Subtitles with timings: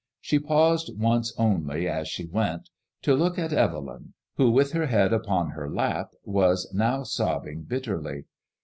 [0.19, 2.71] She paused once only, as she went,
[3.03, 8.25] to look at Evelyn, who, with her head upon her lap, was now sobbing bitterly.